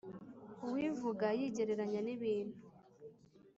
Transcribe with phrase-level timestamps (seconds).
[0.67, 2.57] Uwivuga yigereranya n’ibintu